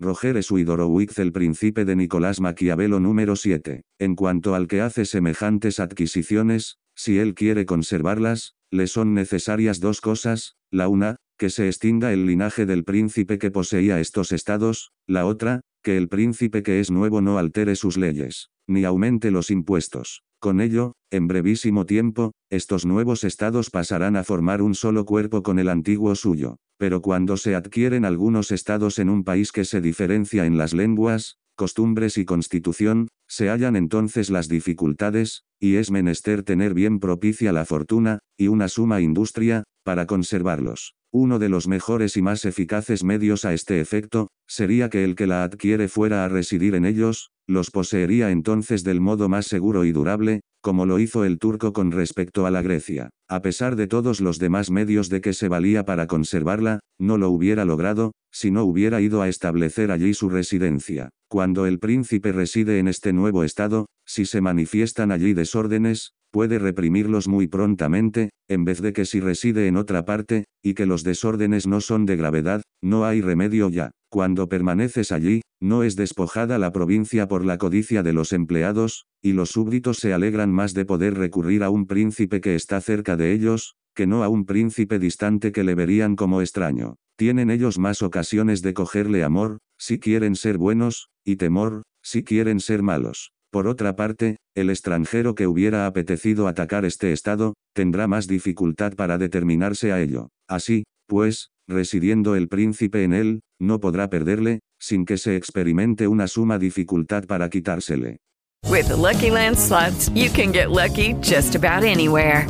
[0.00, 3.82] Roger Suidorowicz el príncipe de Nicolás Maquiavelo número 7.
[3.98, 10.00] En cuanto al que hace semejantes adquisiciones, si él quiere conservarlas, le son necesarias dos
[10.00, 15.26] cosas, la una, que se extinga el linaje del príncipe que poseía estos estados, la
[15.26, 20.22] otra, que el príncipe que es nuevo no altere sus leyes, ni aumente los impuestos.
[20.38, 25.58] Con ello, en brevísimo tiempo, estos nuevos estados pasarán a formar un solo cuerpo con
[25.58, 26.58] el antiguo suyo.
[26.78, 31.38] Pero cuando se adquieren algunos estados en un país que se diferencia en las lenguas,
[31.56, 37.64] costumbres y constitución, se hallan entonces las dificultades, y es menester tener bien propicia la
[37.64, 40.94] fortuna, y una suma industria, para conservarlos.
[41.10, 45.26] Uno de los mejores y más eficaces medios a este efecto, sería que el que
[45.26, 49.92] la adquiere fuera a residir en ellos, los poseería entonces del modo más seguro y
[49.92, 53.10] durable, como lo hizo el turco con respecto a la Grecia.
[53.28, 57.30] A pesar de todos los demás medios de que se valía para conservarla, no lo
[57.30, 61.08] hubiera logrado, si no hubiera ido a establecer allí su residencia.
[61.28, 67.28] Cuando el príncipe reside en este nuevo estado, si se manifiestan allí desórdenes, puede reprimirlos
[67.28, 71.66] muy prontamente, en vez de que si reside en otra parte, y que los desórdenes
[71.66, 73.90] no son de gravedad, no hay remedio ya.
[74.10, 79.32] Cuando permaneces allí, no es despojada la provincia por la codicia de los empleados, y
[79.32, 83.32] los súbditos se alegran más de poder recurrir a un príncipe que está cerca de
[83.32, 86.96] ellos, que no a un príncipe distante que le verían como extraño.
[87.16, 92.60] Tienen ellos más ocasiones de cogerle amor, si quieren ser buenos, y temor, si quieren
[92.60, 93.32] ser malos.
[93.50, 99.18] Por otra parte, el extranjero que hubiera apetecido atacar este estado, tendrá más dificultad para
[99.18, 100.28] determinarse a ello.
[100.48, 106.26] Así, pues, residiendo el príncipe en él, no podrá perderle, sin que se experimente una
[106.26, 108.18] suma dificultad para quitársele.
[108.66, 112.46] With Lucky Land slots, you can get lucky just about anywhere.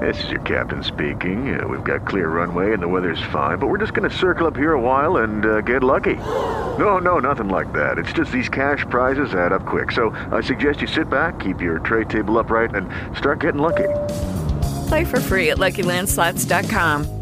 [0.00, 1.54] This is your captain speaking.
[1.54, 4.46] Uh, we've got clear runway and the weather's fine, but we're just going to circle
[4.46, 6.16] up here a while and uh, get lucky.
[6.78, 7.98] No, no, nothing like that.
[7.98, 9.92] It's just these cash prizes add up quick.
[9.92, 13.88] So I suggest you sit back, keep your tray table upright, and start getting lucky.
[14.88, 17.21] Play for free at LuckyLandSlots.com.